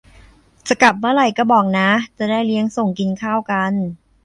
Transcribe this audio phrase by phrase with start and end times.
[0.67, 3.73] จะกลับเมื่อไหร่ก็บอกนะ จะได้เลี้ยงส่ง กินข้าวกัน